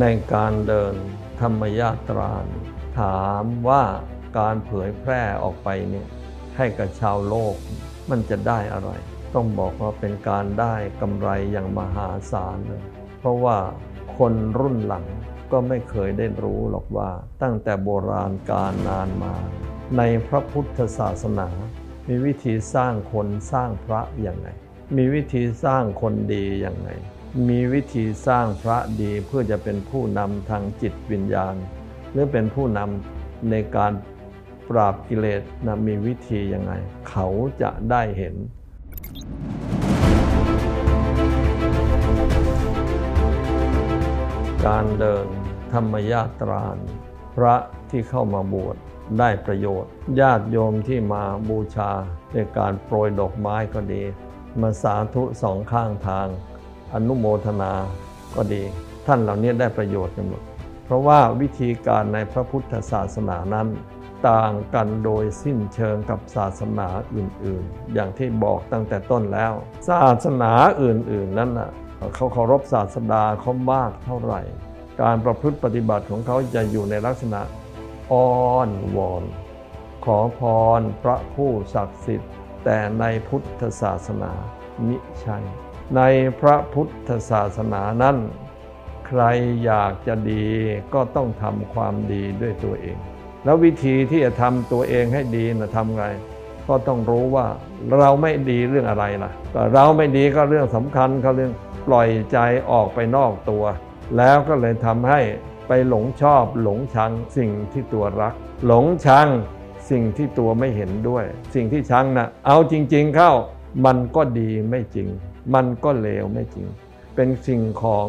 [0.00, 0.94] ในการเดิน
[1.40, 2.34] ธรรมยาตรา
[2.98, 3.84] ถามว่า
[4.38, 6.08] การเผยแพร่ออกไปเนี่ย
[6.56, 7.56] ให้กับชาวโลก
[8.10, 8.90] มันจะได้อะไร
[9.34, 12.82] ต้องบอกว่าเป็นการได้กำไรอย่างมหาศาลเลย
[13.18, 13.58] เพราะว่า
[14.16, 15.06] คนรุ่นหลัง
[15.52, 17.10] ก็ไม่เคยได้รู้หรอกว่า
[17.42, 19.34] ตั้งแต่โบราณกาลนานมา
[19.96, 21.48] ในพระพุทธศาสนา
[22.08, 24.48] มีวิธีสร้างคนสร้างพระอย่างไร
[24.96, 26.90] มีวิธีสร้างคนดีอย่างไร
[27.48, 31.54] มีวิธีสร้างพระดีเพื่อจะเป็นผู้นำทางจิตวิญญาณ
[32.12, 33.92] หรือเป็นผู้นำในการ
[34.68, 36.72] ปราบกิเลสนะมีวิธียังไง
[37.08, 37.26] เขา
[37.62, 38.34] จะได้เห็น
[44.66, 45.26] การเดิน
[45.72, 46.66] ธรรมยาตรา
[47.36, 47.54] พระ
[47.90, 48.76] ที่เข้ามาบวช
[49.18, 51.90] ได้ประโยชน์ ญาติโยมที่มาบูชา
[52.32, 54.02] ในการโปรยดอกไม้ก็ดี
[54.60, 56.28] มาสาธุสองข้างทาง
[56.94, 57.72] อนุโมทนา
[58.34, 58.62] ก็ดี
[59.06, 60.42] ท่านเหล่านี้ได้ประโยชน์กันหมด
[60.84, 63.68] เพราะว่าวิธีการในพระพุทธศาสนานั้น
[64.28, 69.52] ต่างกันโดยสิ้นเชิงกับศาสนาอื่นๆ อย่างที่บอกตั้งแต่ต้นแล้ว
[69.88, 70.52] ศาสนา
[70.82, 71.70] อื่นๆนั้นน่ะ
[72.14, 74.40] เขาเคารพศาสดาเขามากเท่าไหร่
[75.02, 77.40] การประพฤติปฏิบัติของเขาจะอยู่ในลักษณะ
[78.12, 79.24] อ้อนวอน
[80.04, 80.40] ขอพ
[80.78, 82.30] รพระผู้ศักดิ์สิทธิ์
[82.64, 84.32] แต่ในพุทธศาสนา
[84.86, 85.38] มิใช่
[85.96, 86.02] ใน
[86.40, 88.16] พระพุทธศาสนานั้น
[89.06, 89.22] ใคร
[89.64, 90.46] อยากจะดี
[90.94, 92.98] ก็ต้องทำความดีด้วยตัวเอง
[93.44, 96.04] แล้ววิธีที่จะทำตัวเองให้ดีนะทำไง
[96.68, 97.46] ก็ต้องรู้ว่า
[97.98, 99.30] เราไม่ดีเรื่องอะไรล่ะ
[99.74, 101.52] เราไม่ดีก็เรื่องสำคัญเขาเรื่อง
[101.86, 102.38] ปล่อยใจ
[102.70, 103.64] ออกไปนอกตัว
[104.16, 105.20] แล้วก็เลยทำให้
[105.68, 108.34] ไปหลงชอบหลงชังสิ่งที่ตัวรัก
[108.66, 109.28] หลงชัง
[109.90, 113.32] สิ่งที่ตัวไม่เห็นด้วย สิ่งที่ชังนะเอาจริง ๆเข้า
[113.84, 115.08] มันก็ดีไม่จริง
[115.54, 116.66] มันก็เลวไม่จริง
[117.14, 118.06] เป็นสิ่งของ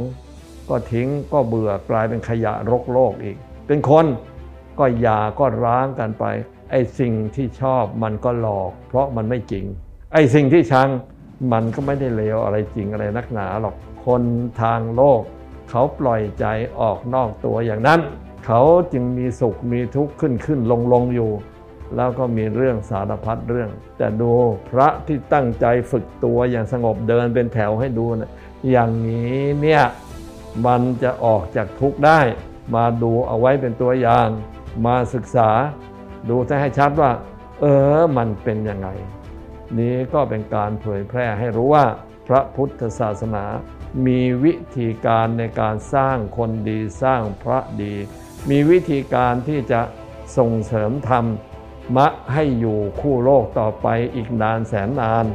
[0.70, 4.06] ก็ทิ้งก็เบื่อกลายเป็นขยะรกโลกอีก เป็นคน
[4.80, 6.26] ก็ยาก็ร้างกันไป
[6.72, 9.66] ไอ้สิ่งที่ชอบมันก็หลอก เพราะมันไม่จริง
[10.14, 10.90] ไอ้สิ่งที่ชัง
[11.52, 14.24] มันก็ไม่ได้เลวอะไรจริงอะไรนักหนาหรอก คน
[14.62, 15.22] ทางโลก
[15.70, 16.46] เขาปล่อยใจ
[16.80, 18.00] ออกนอกตัวอย่างนั้น
[18.46, 18.62] เขา
[18.94, 21.32] จึงมีสุขมีทุกข์ขึ้นขึ้นลงลงอยู่
[21.96, 24.32] แล้วก็มีเรื่องสารพัดเรื่อง แต่ดู
[24.70, 28.32] พระที่ตั้งใจฝึกตัวอย่างสงบเดินเป็นแถวให้ดูนะ
[28.72, 29.84] อย่างนี้เนี่ย
[30.66, 32.20] มันจะออกจากทุกข์ได้
[32.76, 34.28] มาดูเอาไว้เป็นตัวอย่าง
[34.86, 35.50] มาศึกษา
[36.30, 37.12] ดูให้ชัดว่า
[37.62, 37.66] เอ
[37.98, 38.90] อมันเป็นยังไง
[39.80, 41.86] นี้ก็เป็นการเผยแพร่ให้รู้ว่า
[42.28, 43.46] พระพุทธศาสนา
[44.08, 47.94] มีวิธีการในการสร้างคนดีสร้างพระดี
[48.50, 49.82] มีวิธีการที่จะ
[50.38, 51.26] ส่งเสริมธรรม
[51.96, 55.26] มะให้อยู่คู่โลกต่อไปอีกนานแสนนาน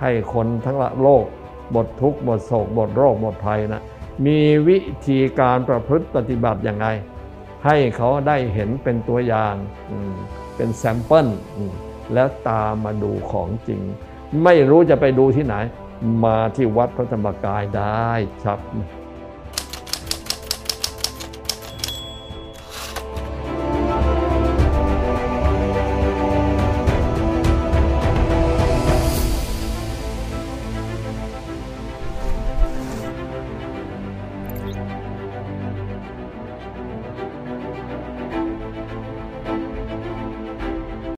[0.00, 1.24] ให้คนทั้งละโลก
[1.70, 3.82] หมดทุกข์หมดโศกหมดโรคหมดภัยนะ
[4.26, 4.38] มี
[4.68, 6.86] วิธีการประพฤติปฏิบัติอย่างไร
[7.64, 9.54] ให้เขาได้เห็นเป็นตัวอย่าง
[10.56, 11.26] เป็นแซมเปิล
[12.14, 13.80] แล้วตามมาดูของจริง
[14.44, 15.54] ไม่รู้จะไปดูที่ไหน
[16.24, 18.10] มาที่วัดพระธรรมกายได้
[18.44, 18.58] ครับ